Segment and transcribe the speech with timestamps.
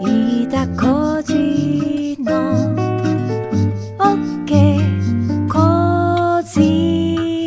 [0.00, 2.34] 飯田浩司の
[3.98, 6.60] OK Cozy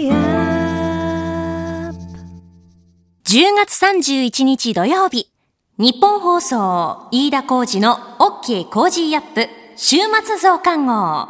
[0.09, 2.17] up
[3.25, 5.29] 10月31日土曜日、
[5.77, 11.27] ニッポン放送、飯田浩司の OK Cozy up、週末増刊号。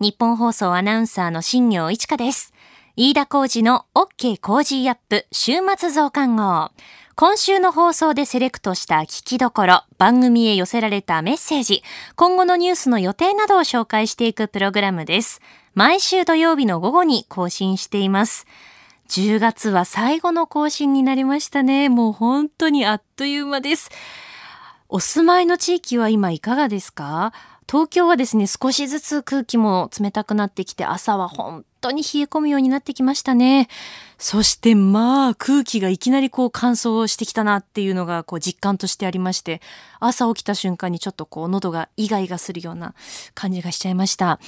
[0.00, 2.52] ニッポン放送アナウンサーの新行市佳です。
[2.96, 6.70] 飯田浩司の OK Cozy up、週末増刊号。
[7.20, 11.82] 今週の放送でセレクトした聞きどころ、番組へ寄せられたメッセージ、
[12.16, 15.42] 今後のニュースの予定などを紹介していくプログラムです。
[15.74, 18.46] 毎週土曜日の午後に更新しています。
[19.10, 21.90] 10月は最後の更新になりましたね。
[21.90, 23.90] もう本当にあっという間です。
[24.88, 27.34] お住まいの地域は今いかがですか？
[27.70, 33.68] 東京はですね、少しずつ空気も冷たくなってきて、朝は本当に冷え込むようになってきましたね。
[34.18, 39.62] そしてまあ空気がいきなりこう乾燥してきたなっていうのがこう実感としてありまして、
[39.98, 42.94] 朝起きた瞬間にちょっとこう喉がイガイガするような
[43.34, 44.38] 感じがしちゃいました。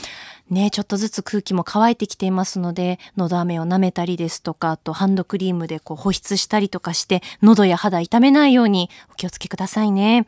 [0.50, 10.26] ねちょっとずつ空気も乾いてきていますので、喉飴を舐めたりですとか、あとハンドクリームでこう保湿したりとかして、喉や肌痛めないようにお気をつけくださいね。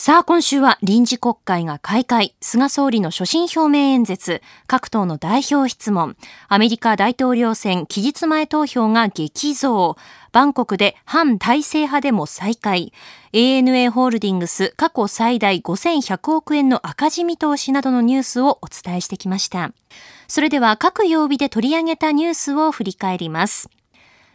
[0.00, 9.96] さあ、今週は臨時国会が開会、菅総理の所信表明演説、各党の代表質問、アメリカ大統領選期日前投票が激増、
[10.30, 12.92] バンコクで反体制派でも再開、
[13.32, 19.72] ANA ホールディングス過去最大5100億円の赤字見通しなどのニュースをお伝えしてきました。
[20.28, 23.68] それでは各曜日で取り上げたニュースを振り返ります。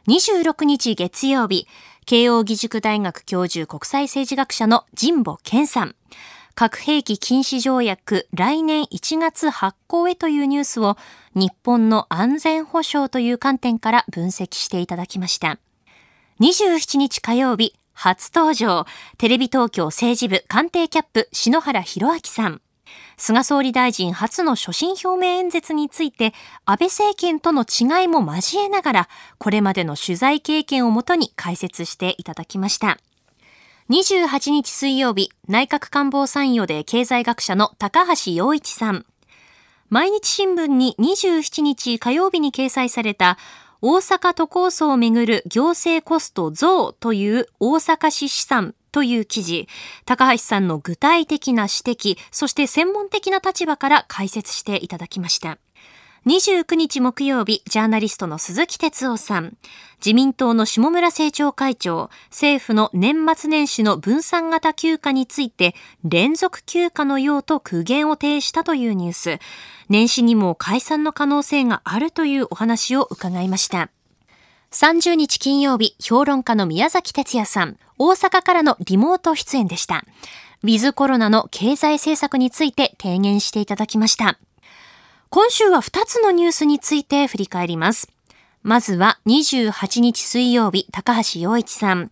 [0.09, 1.65] 26日月曜日、
[2.05, 5.95] 慶応義塾大学教授国際政治学者の神保健さん。
[6.55, 10.97] 核兵器禁止条約来年1月発行へというニュースを
[11.33, 15.57] 日本の安全保障という観点から分析していただきました。
[16.39, 18.85] 27日火曜日、初登場、
[19.17, 22.61] テレビ東京政治部官邸キャップ篠原博明さん。
[23.17, 26.33] 菅総理大臣初の所信表明演説について、
[26.65, 32.97] 安倍政権との違いも交えながら、これまでの取材経験をもとに解説していただきました。
[33.89, 39.05] 28日水曜日、内閣官房参与で経済学者の高橋洋一さん。
[39.89, 43.37] 毎日新聞に27日火曜日に掲載された
[43.79, 49.67] 大阪都構想をめぐる行政コスト増という大阪市資産という記事、
[50.05, 55.57] 高橋さんの具体的な指摘、そして専門的な立場から解説していただきました。
[56.25, 59.57] 29日木曜日、ジャーナリストの鈴木哲夫さん、
[59.97, 65.75] 自民党の下村政調会長、政府の年末年始の分散型休暇について、
[66.05, 69.39] 連続休暇のようと苦言を呈したというニュース、
[69.89, 73.89] 年始にも解散の可能性があるというお話を伺いました。
[74.73, 80.03] 30日金曜日、評論家の宮崎哲也さん、大阪からのリモート出演でした。
[80.63, 84.39] ウィズコロナの経済政策について提言していただきました。
[85.29, 88.09] 今週は2つのニュースについて振り返ります。
[88.63, 92.09] まずは28日水曜日、高橋洋一さん。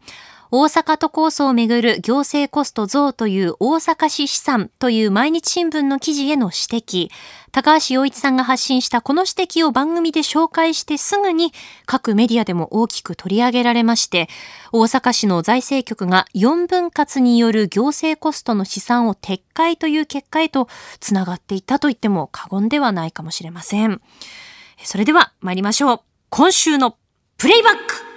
[0.53, 7.09] 大阪都構想をめぐる行政コスト増という大阪市資産という毎日新聞の記事への指摘。
[7.53, 9.31] 高橋洋一さんが発信したこの指
[9.61, 11.53] 摘を番組で紹介してすぐに
[11.85, 14.27] 各メディアでも大きく取り上げられまして、
[14.73, 20.67] 大阪市の財政局が4分割による行政コストの試算を撤回という結果へと
[20.99, 24.01] つながっていったと言っても過言ではないかもしれません。
[24.83, 26.01] それでは参りましょう。
[26.29, 26.97] 今週の
[27.37, 28.10] プレイバック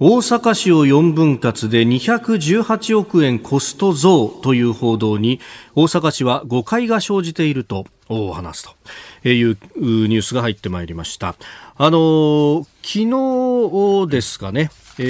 [0.00, 5.40] 大阪市を4分割で218億円コスト増という報道に
[5.74, 8.76] 大阪市は誤解が生じていると話す
[9.24, 11.34] というニュースが入ってまいりました。
[11.76, 14.70] あの昨日ですかね、
[15.00, 15.02] え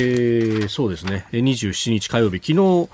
[0.62, 2.88] ー、そうですね、27日火曜日、昨日の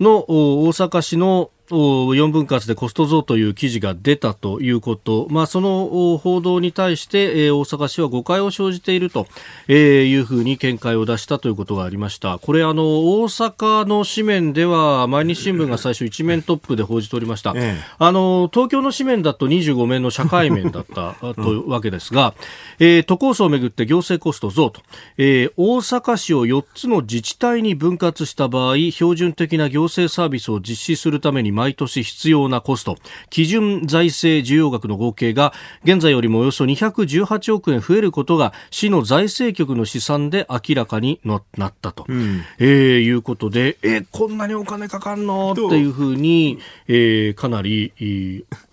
[0.00, 9.26] 大阪市の4分割でコスト増という記事が出たということ、まあ、その報道に対して大阪市は誤解を生じていると
[9.72, 12.38] いうふうに見解を出したということがありました。
[12.38, 17.52] これあの大阪の紙面では毎日新聞が最初一面トップで報じておりました。
[17.54, 22.34] ええ、あの東京の紙面だと25面の社会面だった というわけですが、
[22.78, 24.82] えー、都構想をめぐって行政コスト増と、
[25.16, 32.96] えー、大阪市を4つの自治体に分割した場合標準的な行政サービスを実施するために毎年必要なコスト。
[33.28, 35.52] 基準財政需要額の合計が
[35.84, 45.52] 現在よりもおよそ218億円増えることが市の財政局の試算で明らかになったと、うん、えー、いうことでえこんなにお金かかんの？
[45.52, 46.58] っていうふうに、
[46.88, 47.92] えー、かなり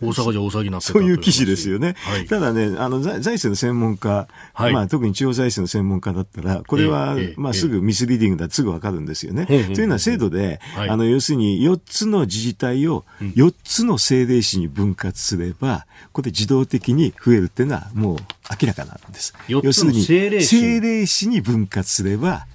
[0.02, 9.46] 大阪じゃ大騒ぎになってたそういう記事ですよね、はい、ただねあの財政の専門家、はい、まあ、特に地方財政の専門家だったらこれは、えー、まあ、すぐミスリーディングだすぐわかるんですよね。
[9.46, 18.18] というのは制度で、あの要するに4つの自治体を4つの政令市に分割すれば、これ自動的に増えるっていうのはもう
[18.62, 19.34] 明らかなんです。
[19.48, 22.46] 要するに政令市に分割すれば、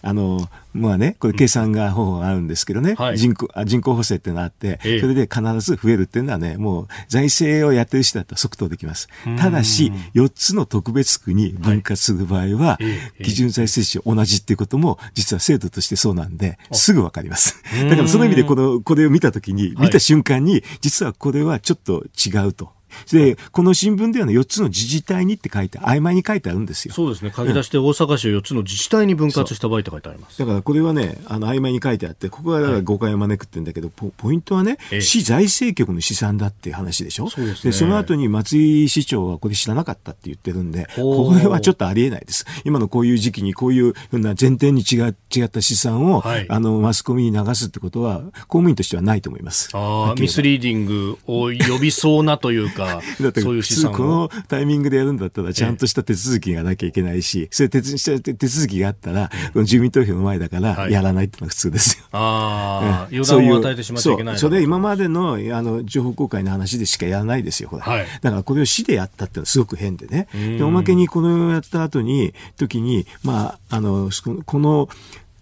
[0.00, 9.08] あの、まあね、これ計算が方法があるんですけどね、はい、人口人口補正っていうのがあって、それで必ず増えるっていうのはね、もう財政をやってる人だったら即答できます。
[9.38, 12.78] ただし、4つの特別区に分割する場合は、
[13.22, 17.62] 基準財政市同じっていうことも、実は制度としてそうなんで、すぐわかります。
[17.88, 22.77] だからその意味でこの、これを見たときに、見た瞬間に、実はこれはちょっと違うと。
[23.12, 26.94] で、この新聞ではね、4つの自治体にって書いて、曖昧に書いてあるんですよ。
[26.94, 27.32] そうですね。
[27.34, 30.38] 書き出して大阪市を4つの自治体に分割した場合って書いてあります。
[30.38, 37.28] だからこれはね、あの、曖昧に書いてあって、ここがだから誤解を招くってんだけど、ポポイントはね、市財政局の試算だっていう話でしょ？
[37.28, 37.70] そうですね。
[37.70, 42.44] で、その後に松井市長はこれ知らなかったって言ってるんで、これはちょっとありえないです。
[42.68, 49.70] 今のこういう時期にこういうふうな前提に違違った試算を、はい、あの、マスコミに流すってことは、公務員としてはないと思います。
[50.18, 62.04] ミスリーディングを呼びそうなというか、 だってそういう普通このタイミングでやるんだったらちゃんとした手続きがなきゃいけないし、それ手手続きがあったら、この住民投票の前だからやらないっていうのが普通ですよ。
[62.12, 70.28] ああ、 予断を与えてしまっちゃいけないそれ今までのあの情報公開の話でしかやらないですよ、はい、だからこれを市でやったってのはすごく変でね。
[70.32, 74.10] でおまけにこのやった後に、時に、まあ、あの、
[74.44, 74.88] この、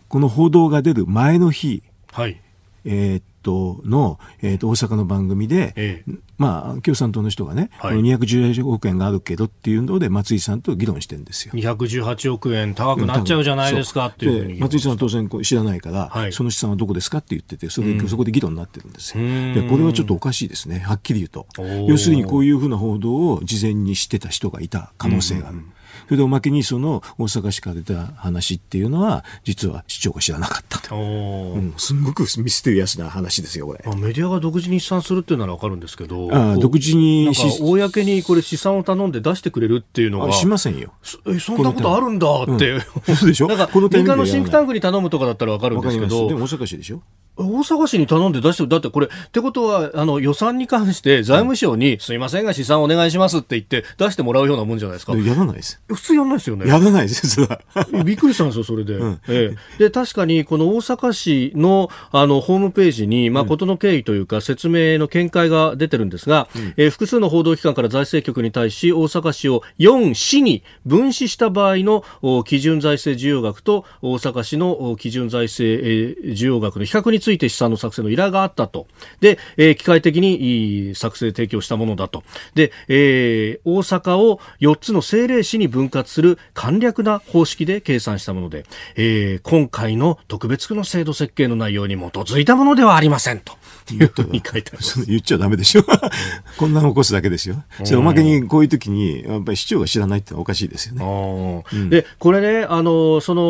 [0.09, 1.83] この報道が出る前の日、
[2.13, 2.41] はい、
[2.85, 11.53] えー、っとの、えー、と大阪の番組で、ええ、まあ、共産党の人がね、はい、218億円があるけどっていうので、松井さんと議論してるんですよ。
[11.55, 19.23] 218億円高くなっちゃうじゃないですかっていう松井さんは当然知らないから、はい、その資産はどこですかって言ってて、それ、うん、そこで議論になってるんですよ。
[19.23, 21.47] で、これはちょっとおかしいですね、はっきり言うと。
[21.89, 25.59] 要するにこういうふうな報道を事前に知ってた人がいた可能性がある。
[25.59, 25.73] うん
[26.07, 30.95] それでおまけにその大阪市から出た話っていうのは、実は市長が知らなかったと。
[30.97, 33.83] うん、すごくミステリアスな話ですよ、これ。
[33.85, 40.33] まあ、メディアが独自に試算するっていうならわかるんですけど、あ独自に公にこれ試算を頼んで出してくれるっていうのは。
[40.33, 40.93] しませんよ。
[41.27, 42.71] え、そんなことあるんだって。
[42.73, 42.77] う
[43.13, 43.49] ん、そうでしょ？
[43.49, 46.29] なんか、民間のシンクタンクに頼むとかだったらわかるんですけど。
[46.29, 47.03] でも大阪市でしょ？
[47.37, 55.17] 大阪市に頼んで出してだってこれ、ってことは、あの、予算に関して財務省に、すいませんが試算お願いしますって言って出してもらうようなもんじゃないですか。
[55.17, 55.81] やらないです。
[55.89, 56.67] 普通やらないですよね。
[56.67, 57.61] やらないです、それは。
[58.05, 58.95] びっくりしたんですよ、それで。
[58.95, 72.05] うん、ええ、で、確かに、この大阪市の、あの、ホームページに、まあ、ことの経緯というか、説明の見解が出てるんですが、うん、えー、複数の報道機関から財政局に対し、大阪市を4市に分子した場合の
[72.45, 78.87] 基準財政需要額と、大阪市の基準財政、えー、需要額の比較について試算の作成の依頼があったと。
[79.19, 82.23] で、えー、機械的に作成提供したものだと。
[82.55, 88.65] で、えー、大阪を4つの政令市に分割する簡略な方式で計算したもので、
[88.95, 93.55] えー、今回の特別区の制度設計の内容に基づいたものではありませんと。
[93.95, 94.83] いうふうに書いてある。
[95.07, 95.85] 言っちゃダメでしょ。
[96.59, 97.63] こんなの起こすだけですよ。
[97.85, 101.65] それおまけにこういう時に、やっぱり市長が知らないっておかしいですよね。
[101.73, 103.43] うん、で、これね、あの、その、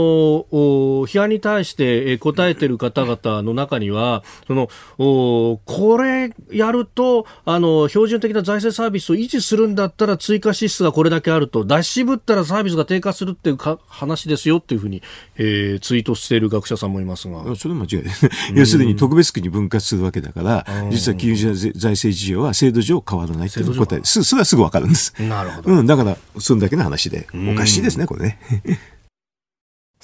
[1.06, 4.68] 批判に対して答えてる方々の中には、その、
[4.98, 15.02] おこれやると、あの、標準的な財政サービスを維持するんだったら追加支出がこれだけあると、出し渋ったらサービスが低下するっていうか話ですよっていうふうに、
[15.36, 17.56] えー、ツイートしている学者さんもいますが。
[17.56, 18.28] それ間違いです。
[18.54, 24.22] 要するに特別区に分割するわけだから、実は金融財政事情は制度上変わらないという答えす。
[24.24, 25.14] それはすぐわかるんです。
[25.22, 25.72] なるほど。
[25.72, 28.38] うん、だから、それだけの話で、おかしいですね、これね。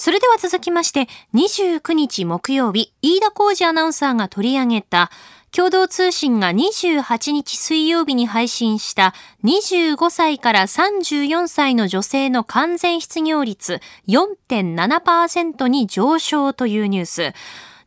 [0.02, 5.12] それでは続きまして、29日木曜日、飯田浩二アナウンサーが取り上げた、
[5.52, 13.78] 共同通信が28日水曜日に配信した25歳から34歳の女性の完全失業率
[14.08, 17.32] 4.7%に上昇というニュース。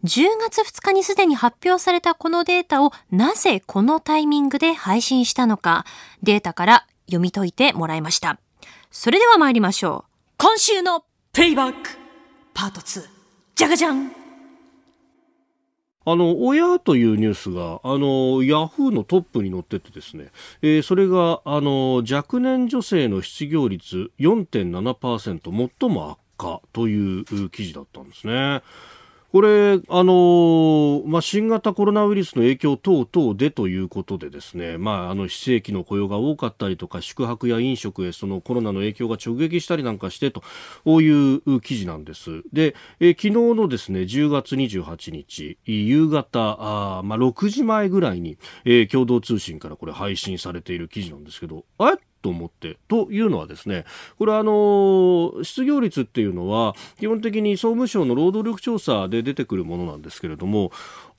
[0.06, 5.86] 10月2日にすでに発表されたこのデータをなぜこのタイミングで配信したのか、
[6.24, 8.40] データから読み解いてもらいました。
[8.90, 10.12] それでは参りましょう。
[10.38, 11.04] 今週の
[11.34, 12.05] ペイバック
[12.56, 13.04] パート2。
[13.56, 14.12] じゃがじゃん
[16.08, 20.32] あの、親というニュースが、あの、ヤフーのトップに載っててですね、
[20.62, 28.62] えー、それが、あの、若年女性の失業率4.7%、最も悪化という記事だったんですね。
[29.36, 40.42] これ、あのまあ、新型コロナウイルスの影響等々でということでですね、まあ、あの非正規の雇用が多かったりとか宿泊や飲食へそのコロナの影響が直撃したりなんかしてと
[41.02, 42.44] いう記事なんです。
[42.54, 52.80] で、え昨日のですね10月28日夕方あ、まあ、6時前ぐらいに、えー、共同通信からこれ配信されている記事なんですけど、あれと思って。
[52.88, 53.86] というのはですね、
[54.18, 60.72] これあの、失業率っていうのは、基本的に総務省の労働力調査で出てくるものなんですけれども、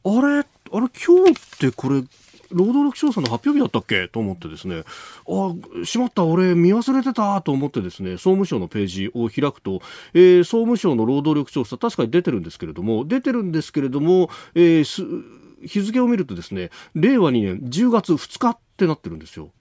[0.05, 2.03] あれ、あれ、今日ってこれ、
[2.51, 4.09] 労働力調査の発表日だったっけ？
[4.09, 4.83] と思ってですね、
[5.29, 9.81] あ、しまった、俺見忘れてたと思ってですね、総務省のページを開くと、
[10.13, 15.25] えー、総務省の労働力調査、確かに出てるんですけれども、出てるんですけれども、えー、
[15.65, 19.53] 日付を見るとですね、令和2年10月2日ってなってるんですよ。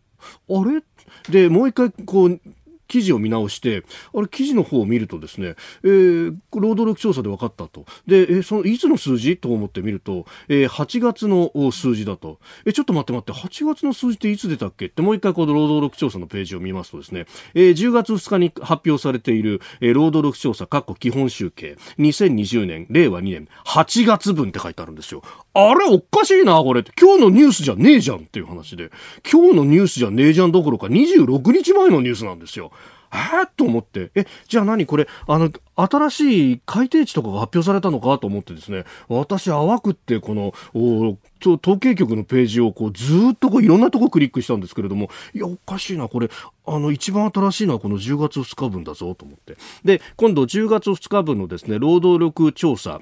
[0.49, 0.83] あれ？
[1.29, 2.39] で、もう一回、こう、
[2.87, 7.85] 記事を見直して、あれ、記事の方を見るとですね、えー、労働力調査で分かったと。
[8.07, 9.37] で、えー、その、いつの数字？
[9.37, 12.39] と思ってみると、えー、8月の数字だと。
[12.65, 14.85] えー、ちょっと待って待って、8月の数字っていつ出たっけ？
[14.87, 25.21] ってもう一回この労働力調査のページを見ますとですね、えー、10月2日に発表されている、えー、労働力調査、括弧基本集計、2020年、令和2年、8月分って書いてあるんですよ。
[25.53, 26.83] あれ、おかしいな、これ。
[26.99, 28.91] 今日のニュースじゃねえじゃんっていう話で。
[29.29, 32.71] 今日のニュースじゃねえじゃんどころか、26日前のニュースなんですよ。
[33.13, 33.17] え？
[33.45, 34.85] ー、と思って、え、じゃあ何？
[34.85, 46.29] これ、あの、新しい改定値とかが発表されたのかと思ってですね、私、淡くってこの、統計局のページをこうずっとこういろんなとこクリックしたんですけれども、いや、おかしいな、これ、
[46.65, 49.57] あの、一番新しいのはこの10月2日分だぞと思って。
[49.83, 53.01] で、今度10月2日分のですね、労働力調査、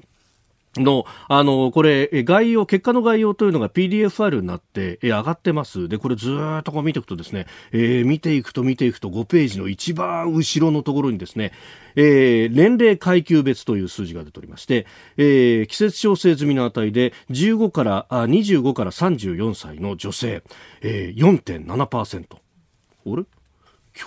[0.77, 5.87] の、あの、これ、概要、結果の概要というのが PDF ファイルになって、え、上がってます。
[5.87, 11.51] で、これずっとこう見ていくとですね、えー、見ていくと見ていくと5ページの一番後ろのところにですね、
[11.95, 14.87] えー、年齢階級別という数字が出ておりまして、
[15.17, 20.43] えー、季節調整済みの値で15からあ25から34歳の女性、
[20.81, 23.25] えー、4.7%あれ？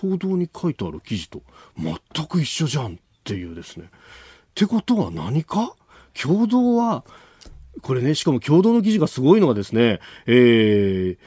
[0.01, 1.43] 共同に書いてある記事と
[1.79, 3.87] 全く一緒じゃんっていうですね。
[3.87, 3.89] っ
[4.55, 5.75] てことは何か？
[6.21, 7.05] 共同は、
[7.83, 11.19] これね、しかも共同の記事がすごいのがですね、えー、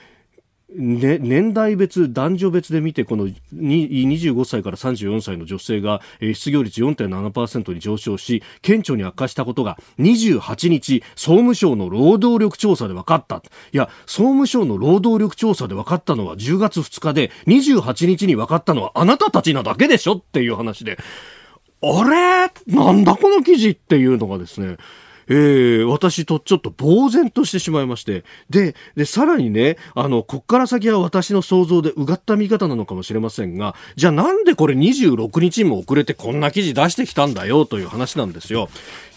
[0.75, 13.37] ね、年代別、男女別で見て、この25歳から34歳の女性が、失業率4.7%に上昇し、顕著に悪化したことが28日、総務省の労働力調査で分かった。
[13.37, 13.41] い
[13.77, 20.99] や、総務省の労働力調査で分かったのは10月2日で、28日に分かったのはあなたたちなだけでしょっていう話で、
[21.81, 22.75] あれ？
[22.75, 24.77] なんだこの記事っていうのがですね、
[25.31, 28.23] えー、私とちょっと呆然としてしまいまして。
[28.49, 38.69] で、で、さらにね、あの、こっから先は私の想像でうがった見方なのかもしれませんが、じゃあなんでこれ26日も遅れてこんな記事出してきたんだよという話なんですよ。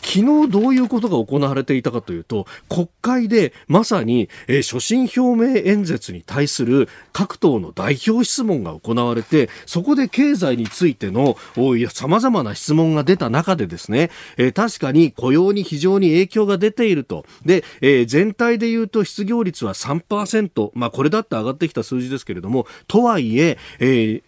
[0.03, 17.25] 昨日どういうことが行われていたかというと、国会でまさに、えー、所信表明演説に対する各党の代表質問が行われて、そこで経済についての様々な質問が出た中でですね、えー、確かに雇用に非常に影響が出ていると。
[17.47, 24.23] で、えー、全体で言うと失業率は3%、まあこれだって上がってきた数字ですけれども、とはいえ、えー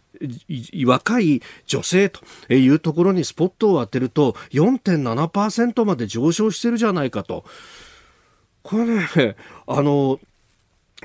[0.87, 2.21] 若い女性と
[2.52, 7.45] いうところにスポットを当てると4.7%まで上昇してるじゃないかと。
[8.62, 10.19] これね、あの、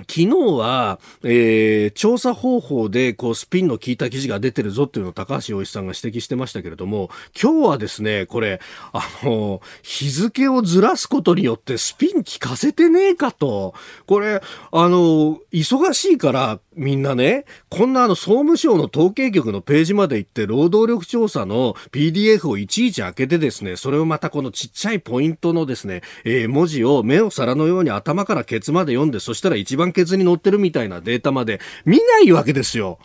[0.07, 7.09] 昨日は、えー、調査方法でこうスピンの効いた記事が出てるぞっていうのを高橋洋一さんが指摘してましたけれども、
[7.41, 8.61] 今日はですね、これ、
[8.93, 13.73] あの、日付をずらすことによってスピン効かせてねえかと。
[14.05, 32.97] これ、あの、忙しいからみんなね、こんなあの総務省の統計局のページまで行って労働力調査の PDF をいちいち開けてですね、それをまたこのちっちゃいポイントのですね、えー、文字を目を皿のように頭からケツまで読んで、そしたら一番ケツに載ってるみたいなデータまで見ないわけですよ。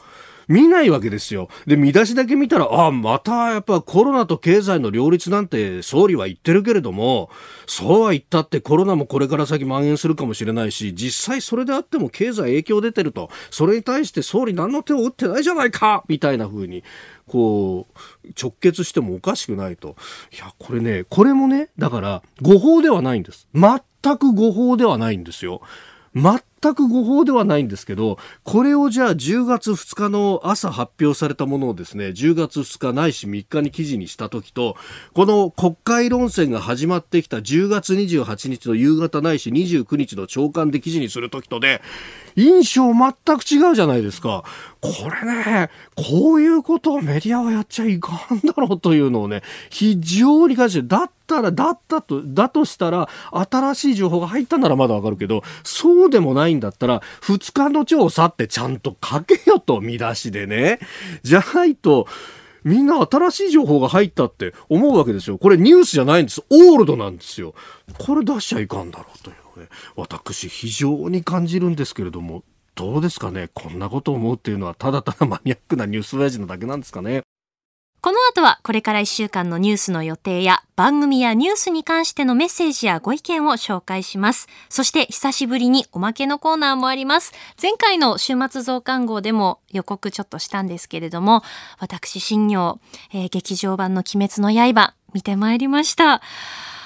[0.49, 1.49] 見ないわけですよ。
[1.67, 7.31] で、見出しだけ見たら、ああ、またやっぱコロナと経済の両立なんて総理は言ってるけれども、
[7.67, 16.85] そうは言ったってコロナもこれから先蔓延するかもしれないし、実際それであっても経済影響出てると、それに対して総理何の手を打ってないじゃないかみたいな風に、
[17.27, 19.97] こう、直結してもおかしくないと。
[20.33, 23.49] いや、これね、これもね、だから、誤報ではないんです。
[23.55, 25.63] 全く誤報ではないんですよ。
[26.15, 34.77] 全全く誤報ではないんですけど、これをじゃあ10月2日の朝発表されたものをですね、10月2日ないし3日に記事にした時と、
[35.13, 41.83] この国会論戦が始まってきた10月28日の夕方ないし29日の朝刊で記事にする時とで、
[42.37, 44.45] 印象全く違うじゃないですか。
[44.81, 60.79] これね、こういうことをメディアはやっちゃいかんだろうというのをね、非常に感じて、だったら、だったと、だとしたら、新しい情報が入ったならまだわかるけど、そうでもないんだったら、2日の調査ってちゃんと書けよと、見出しでね。
[61.23, 62.07] じゃないと、
[62.65, 65.39] みんな新しい情報が入ったって思うわけですよ。
[65.39, 66.43] これニュースじゃないんです。
[66.51, 67.55] オールドなんですよ。
[67.99, 69.37] これ出しちゃいかんだろうという。
[69.61, 72.43] ね、私非常に感じるんですけれども、
[72.75, 77.23] どうですかねこんなことを思うっていうのはただただマニアックなニュース親父のだけなんですかね
[78.05, 84.47] この後はこれから1週間のニュースの予定や番組やニュースに関してのメッセージやご意見を紹介します。
[84.69, 87.33] そして久しぶりにおまけのコーナーもあります。
[87.63, 91.43] 前回の週末増刊号でも予告ちょっとしたんですけれども、
[91.79, 92.79] 私新業、
[93.11, 96.21] えー、劇場版の鬼滅の刃見てまいりました。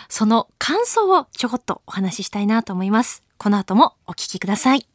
[0.09, 3.25] その感想をちょこっとお話ししたいなと思います。
[3.39, 4.87] この後もお聞きください。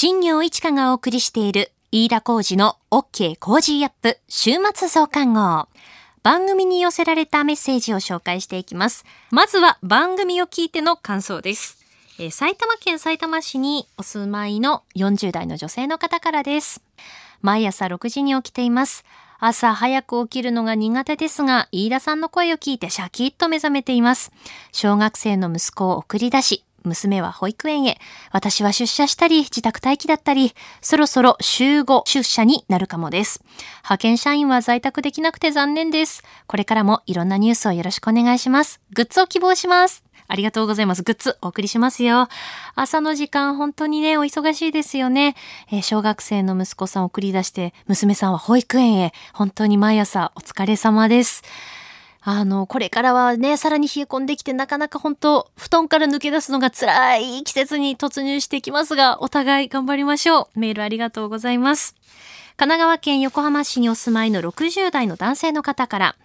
[0.00, 5.66] 新行市佳がお送りしている飯田浩司の OK Cozy up 週末増刊号。
[6.22, 9.04] 番組に寄せられたメッセージを紹介していきます。
[9.32, 11.84] まずは番組を聞いての感想です。
[12.20, 16.80] えー、埼玉県さいたま市にお住まいの40代の女性の方からです。
[17.42, 19.04] 毎朝6時に起きています。
[19.40, 24.30] 朝早く起きるのが苦手ですが、飯田さんの声を聞いてシャキッと目覚めています。
[24.70, 27.98] 小学生の息子を送り出し、娘は保育園へ。
[28.32, 33.42] 私は出社したり、自宅待機だったり、そろそろ週5出社になるかもです。
[33.78, 36.24] 派遣社員は在宅できなくて残念です。
[36.46, 38.80] これからもいろんなニュースをよろしくお願いします。
[38.92, 40.08] グッズを希望します。
[40.28, 41.02] ありがとうございます。
[41.02, 42.28] グッズお送りしますよ。
[42.74, 45.34] 朝の時間本当にね、お忙しいですよね。
[45.72, 49.12] えー、小学生の息子さんを送り出して、娘さんは保育園へ。
[49.32, 51.42] 本当に毎朝お疲れ様です。
[52.30, 60.60] あの、これからはね、さらに冷え込んできて、なかなか本当、布団から抜け出すのが辛い季節に突入していきますが、お互い頑張りましょう。
[60.60, 61.94] メールありがとうございます。
[62.58, 66.16] 神奈川県横浜市にお住まいの60代の男性の方から、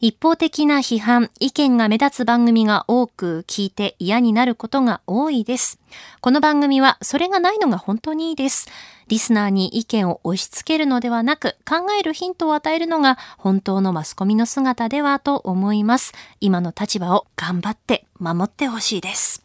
[0.00, 5.80] 一方的な批判、意見が目立つ番組が多く聞いて嫌になることが多いです。
[6.20, 8.68] この番組はそれがないのが本当にいいです。
[9.08, 16.12] リスナーに意見を押し付けるのではなく、考えるヒントを与えるのが本当のマスコミの姿ではと思います。
[16.40, 19.42] 今の立場を頑張って守ってほしいです。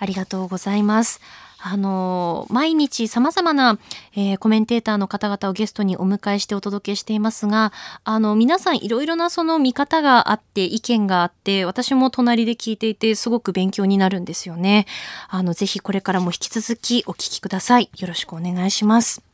[0.00, 1.20] ありがとうございます。
[1.66, 3.78] あの、毎日様々な、
[4.14, 7.72] えー、コメンテーターの方々をゲストにお迎えしてお届けしていますが、
[8.04, 14.84] あの、皆さんいろいろなその見方があって、意見があって、私も隣で聞いていて、すごく勉強になるんですよね。
[15.30, 17.88] あの、ぜひこれからも引き続きお聞きください。
[17.96, 19.33] よろしくお願いします。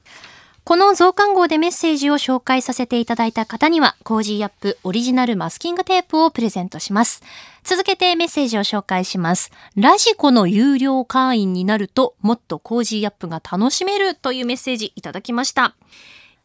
[0.65, 7.23] この増刊号でメッセージを紹介させていただいた方には、 Cozy up オリジナルマスキングテープをプレゼントします。
[7.65, 9.51] 続けてメッセージを紹介します。
[9.75, 15.75] ラジコの有料会員になると、もっと Cozy up が楽しめるというメッセージいただきました。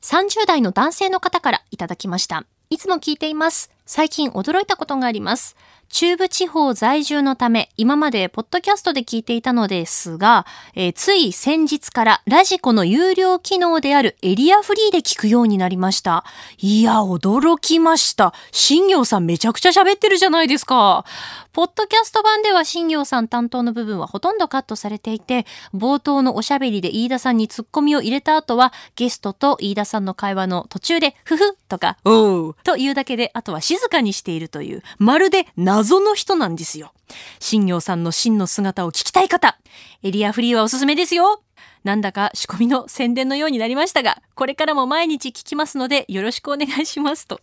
[0.02, 2.46] 30代の男性の方からいただきました。
[2.70, 3.70] いつも聞いています。
[3.86, 5.56] 最近驚いたことがあります。
[5.90, 16.26] 中部地方在住のため、今までポッドキャストで聞いていたのですが、えー、つい先日からラジコの有料機能であるエリアフリーで聞くようになりました。
[16.58, 18.34] いや、驚きました。
[18.52, 21.06] 新業さんめちゃくちゃ喋ってるじゃないですか。
[21.54, 36.94] ポッドキャスト版では新業さん担当の部分はほとんどカットされていて、冒頭のおしゃべりで飯田さんにツッコミを入れた後は、ゲストと飯田さんの会話の途中で、ふふとか、おーというだけで、あとは静静かにしているという、まるで謎の人なんですよ。
[37.40, 39.58] 新業さんの真の姿を聞きたい方、
[40.04, 41.42] エリアフリーはおすすめですよ。
[41.84, 47.42] なんだか仕込みの宣伝のようになりましたが、これからも毎日聞きますのでよろしくお願いしますと。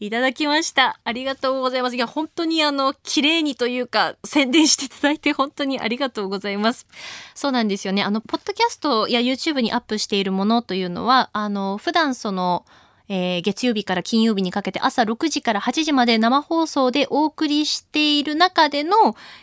[0.00, 1.00] いただきました。
[1.04, 1.96] ありがとうございます。
[1.96, 6.86] いや、本当にあの、綺麗にというか、宣伝していただいて本当にありがとうございます。
[7.34, 8.02] そうなんですよね。
[8.02, 12.66] あの、ポッドキャストや YouTube にアップしているものというのは、あの、普段その、
[13.08, 18.96] えー、月曜日から金曜日にかけて朝6時から8時まで生放送でお送りしている中での、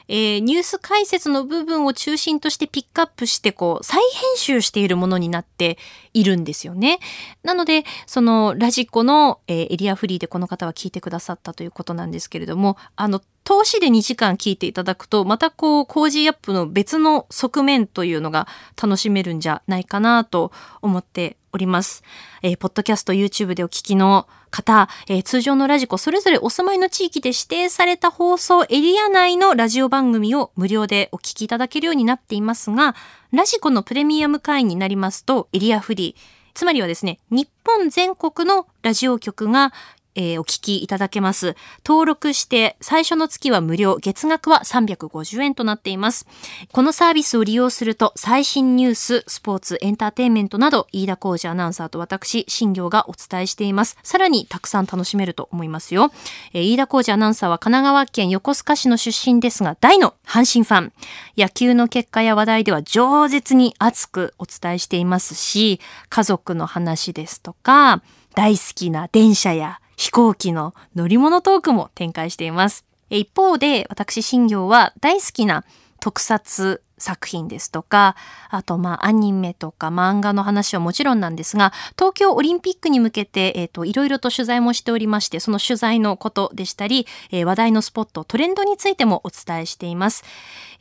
[0.07, 5.77] えー、ニュース解説の部分を中心としてピックアップしてこう再編集しているものになって
[6.13, 6.99] いるんですよね。
[7.43, 18.47] なのでそのラジコの、えー、エリアフリーでこの方は聞いてくださったということなんですけれどもあの通しで2時間聞いていただくと、またこう、 Cozy up の別の側面というのが
[18.81, 20.51] 楽しめるんじゃないかなと
[20.81, 22.03] 思っております。
[22.43, 32.95] えー、ポッドキャスト、YouTube でお聞きの方、えー、通常のラジコ、それぞれお住まいの地域で指定された放送エリア内のラジオ番組を無料でお聞きいただけるようになっていますが、
[33.31, 36.21] ラジコのプレミアム会員になりますと、エリアフリー、
[36.53, 39.73] つまりはですね、日本全国のラジオ局が
[40.15, 41.55] えー、お聞きいただけます。
[41.85, 46.27] 登録して最初の月は無料、月額は350円となっています。
[46.71, 53.97] このサービスを利用すると最新ニュース、スポーツ、エンターテインメントなど、飯田浩二アナウンサーと私、新業がお伝えしています。
[54.03, 56.11] さらにたくさん楽しめると思いますよ。
[56.53, 60.93] えー、飯田浩二アナウンサーは神奈川県横須賀市の出身ですが、大の阪神ファン。
[61.37, 68.01] 野球の結果や話題では饒舌に熱くお伝えしていますし、家族の話ですとか、
[68.35, 72.87] 大好きな電車や飛行機の乗り物トークも展開しています。
[73.11, 75.63] 一方で、私、新業は大好きな
[75.99, 78.15] 特撮作品ですとか、
[78.49, 90.23] あとまあアニメとか漫画の話はもちろんなんですが、東京オリンピックに向けて、えっ、ー、と、いろいろと取材もしておりまして、その取材のことでしたり、えー、話題のスポット、トレンドについてもお伝えしています。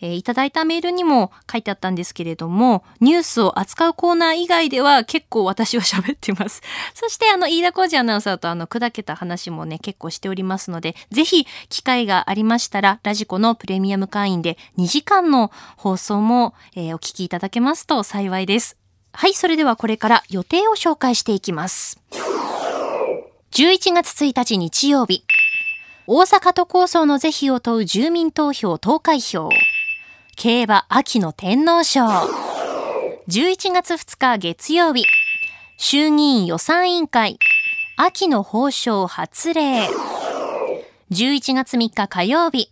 [0.00, 6.62] えー、いただいたメールにも書いてあったんですけれども、ニュースを扱うコーナー以外では結構私は喋ってます。
[6.94, 18.79] そしてあの、飯田浩二アナウンサーとあの、砕けた話もね、結構しておりますので、ぜひ機会がありましたら、ラジコのプレミアム会員で2時間の放送も、えー、お聞きいただけますと幸いです。
[19.12, 22.01] はい、それではこれから予定を紹介していきます。
[23.53, 25.25] 11月1日日曜日、
[26.07, 29.51] 大阪都構想の是非を問う住民投票投開票。
[30.37, 32.07] 競馬秋の天皇賞。
[33.29, 35.05] 11月2日月曜日、
[35.77, 37.38] 衆議院予算委員会、
[37.96, 39.87] 秋の法賞発令。
[41.11, 42.70] 11月3日火曜日、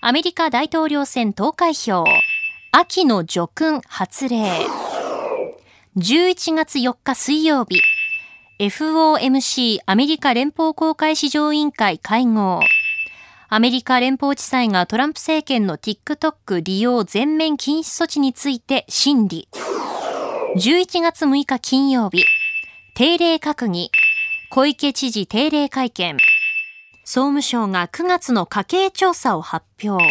[0.00, 2.04] アメリカ大統領選投開票、
[2.74, 4.50] 秋の叙勲発令。
[5.98, 7.82] 11月4日水曜日、
[8.58, 12.60] FOMC アメリカ連邦公開市場委員会会合。
[13.50, 19.48] アメリカ連邦地裁がトランプ政権の TikTok 利用全面禁止措置について審理。
[20.56, 22.24] 11月6日金曜日、
[22.94, 23.90] 定例閣議、
[24.48, 26.16] 小池知事定例会見。
[27.04, 30.02] 総務省が9月の家計調査を発表。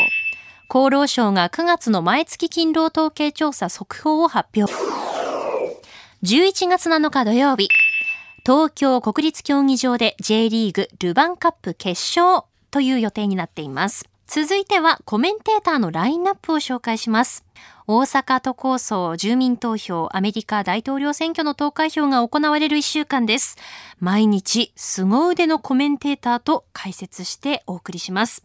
[0.73, 4.73] 厚労省が9月の毎月勤労統計調査速報を発表。
[6.23, 7.67] 11月7日土曜日、
[8.45, 14.07] 東京国立競技場で J リーグルヴァンカップ決勝という予定になっています。
[14.27, 17.43] 続いてはコメンテーターのラインナップを紹介します。
[17.87, 23.57] 大阪都構想住民投票アメリカ大統領選挙の投開票が行われる1週間です。
[23.99, 28.43] 毎日凄腕のコメンテーターと解説してお送りします。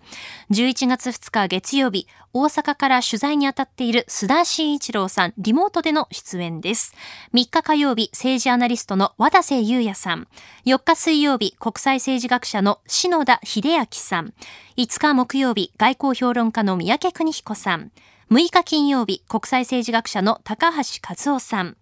[0.50, 6.94] 11月2日月曜日、大阪から取材に当たっている須田慎一郎さん、リモートでの出演です。
[7.32, 10.28] 3日火曜日、政治アナリストの和田瀬優也さん。
[10.66, 14.34] 4日水曜日、国際政治学者の篠田秀明さん。
[14.76, 17.90] 5日木曜日、外交評論家の三宅邦彦さん。
[18.28, 21.76] 6日金曜日、国際政治学者の高橋和夫さん。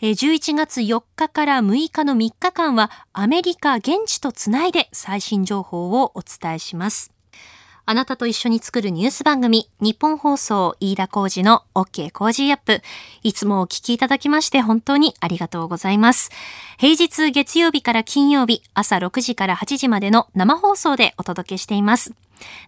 [0.00, 7.12] 11月4日から6日の3日間はアメリカ現地とつないで最新情報をお伝えします。
[7.86, 12.82] あなたと一緒に作るニュース番組、日本放送飯田浩二の OK 工事アップ。
[13.22, 16.30] いつもお聞きいただきまして本当にありがとうございます。
[16.76, 22.14] 平日月曜日から金曜日、朝6時から8時までの生放送でお届けしています。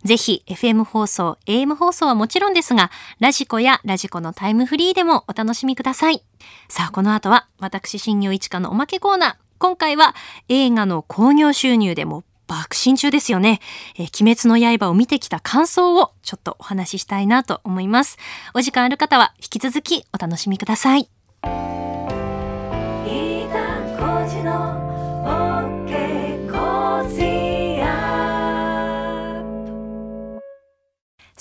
[0.05, 6.23] ぜひ FM 放送、AM 放送はもちろんですが、ラジコやラジコのタイムフリーでもお楽しみください。
[6.69, 9.35] さあ、この後は私、新業一華のおまけコーナー。
[9.59, 10.15] 今回は
[10.49, 13.61] 映画の興行収入でも爆心中ですよね。
[13.97, 18.17] え、鬼滅の刃を見てきた感想をちょっとお話ししたいなと思います。
[18.55, 21.09] お時間ある方は引き続きお楽しみください。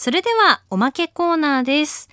[0.01, 2.07] それではおまけコーナーです。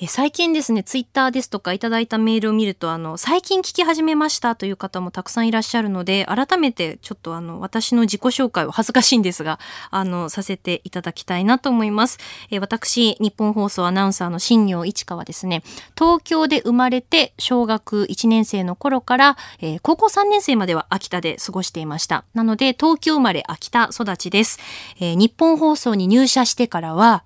[0.00, 9.60] え最近ですね、ツイッターですとかいただいたメールを見ると、あの、最近聞き始めましたという方もたくさんいらっしゃるので、改めてちょっとあの、私の自己紹介を恥ずかしいんですが、
[9.92, 12.18] あの、させていただきたいなと思います。
[12.50, 15.62] え私、日本放送アナウンサーの新業一華はですね、
[15.96, 22.24] 東京で生まれて小学1年生の頃から、え、高校3年生までは秋田で過ごしていました。
[22.34, 24.58] なので、東京生まれ秋田育ちです。
[24.98, 27.22] え、日本放送に入社してからは、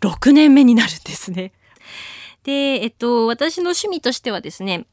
[0.00, 1.52] 6年目になるんですね。
[2.44, 2.52] で、
[2.82, 4.86] えっと、私の趣味としてはですね、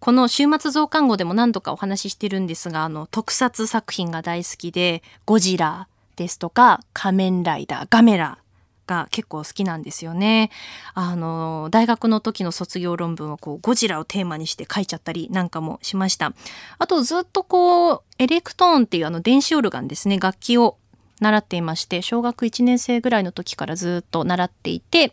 [0.00, 8.38] この週末増刊号でも何度かお話ししてるんですが、あの、特撮作品が大好きで、ゴジラ、ですとか、仮面ライダー、ガメラ
[8.86, 10.50] が結構好きなんですよね。
[10.94, 16.32] あの、大学の時の卒業論文はこう、ゴジラをテーマにして書いちゃったりなんかもしました。
[16.78, 20.76] あとずっとこう、エレクトーンっていうあの電子オルガンですね、楽器を
[21.20, 25.12] 習っていまして、小学1年生ぐらいの時からずっと習っていて、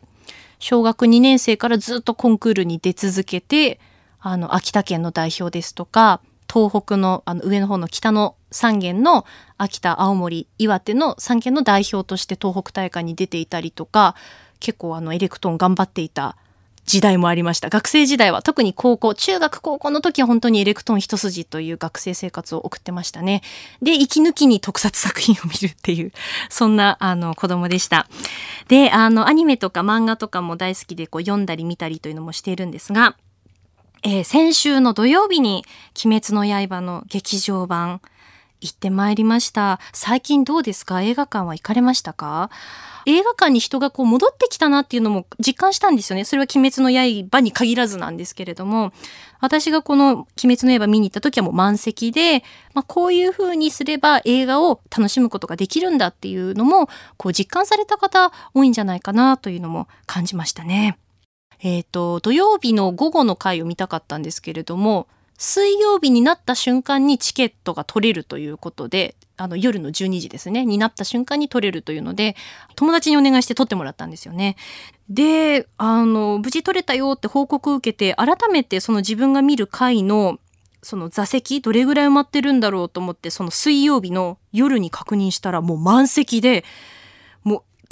[0.61, 3.79] 小学2年生からずっとコンクールに出続けて、
[4.19, 9.25] あの、秋田県の代表ですとか、東北のあの上の方の北の3県の
[9.57, 14.15] 秋田、青森、岩手の3県の代表として東北大会に出ていたりとか、
[14.59, 16.37] 結構あのエレクトーン頑張っていた
[16.91, 17.69] 時代もありました。
[17.69, 23.43] 学生時代は特に高校、中学高校の時は本当にエレクトーン一筋という学生生活を送ってましたね。
[23.81, 26.11] で、息抜きに特撮作品を見るっていう、
[26.51, 28.07] そんなあの子供でした。
[28.67, 33.15] で、あのアニメとか漫画とかも大好きでこう読んだり見たりというのもしているんですが、
[34.03, 35.63] えー、先週の土曜日に
[36.03, 38.01] 鬼滅の刃の劇場版
[38.61, 39.79] 行ってまいりました。
[39.91, 41.01] 最近どうですか？
[41.01, 42.49] 映画館は行かれましたか？
[43.07, 46.23] 映画館に人がこう戻ってきたなっていうのも実感したんですよね。
[46.23, 46.91] それは鬼滅の
[47.29, 48.93] 刃に限らずなんですけれども、
[49.39, 52.43] 私がこの鬼滅の刃見に行った時はもう満席で、
[52.75, 60.99] まあ、こういう風にすれば映画を楽しむことができるんだっていうのも、こう実感された方多いんじゃないかなというのも感じましたね。
[61.63, 65.07] えっ、ー、と、土曜日の午後の回を見たかったんですけれども、
[65.41, 72.35] 水曜日になった瞬間にチケットが取れるということで、あの夜の12時ですね、になった瞬間に取れるというので、
[72.75, 74.55] 友達にお願いして取ってもらったんですよね。
[75.09, 80.37] で、あの、無事取れたよって報告を受けて、改めてその自分が見る回の
[80.83, 86.63] その座席どれぐらい埋まってるんだろうと思ってその水曜日の夜に確認したらもう満席で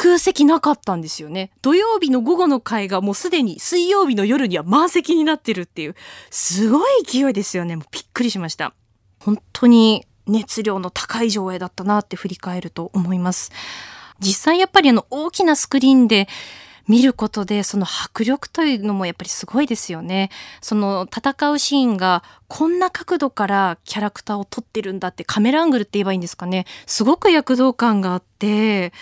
[0.02, 1.52] 空席なかったんですよね。
[1.62, 5.96] 土曜日の午後の会がもうすでに水曜日の夜には満席になってるっていう、
[6.30, 7.76] すごい勢いですよね。
[7.76, 8.74] もうびっくりしました。
[9.20, 13.52] 本当に熱量の高い上映だったなって振り返ると思います。
[14.22, 16.30] 実際やっぱりあの大きなスクリーンで
[16.88, 20.30] 見ることでその迫力というのもやっぱりすごいですよね。
[20.62, 26.66] その戦うシーンがこんな角度からキャラクターを撮ってるんだってカメラアングルって言えばいいんですかね。
[26.86, 28.94] すごく躍動感があって、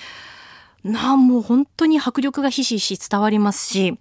[0.83, 3.99] なあ、もう本当に迫力がひしひし伝わりますし、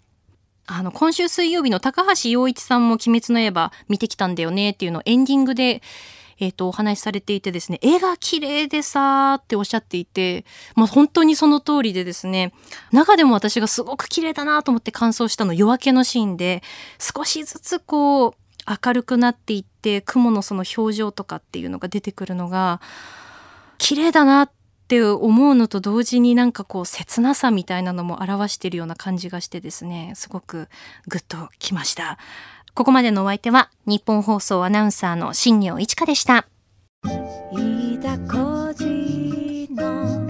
[0.67, 5.83] あの、今週水曜日の高橋洋一さんも鬼滅の刃見てきたんだよねっていうのをエンディングで、
[6.39, 12.53] えっ、ー、と、お話しされていてですね、絵が綺麗でさーっておっしゃっていて、まあ本当にその通りでですね、
[12.93, 16.63] 中でも私がすごく綺麗だなと思って感想したの夜明けのシーンで、
[16.99, 18.33] 少しずつこう、
[18.85, 22.81] 明るくなっていって、雲のその表情とかっていうのが出てくるのが、
[23.79, 24.51] 綺麗だなっ
[24.87, 30.69] って思うのと同時になんかこう切なさみたいなのも表しているような感じがしてですねすごく
[31.09, 32.19] グッときました。
[32.73, 36.47] ここまでのお相手は日本放送アナウンサーの新業一華でした。
[37.53, 40.26] 飯田浩二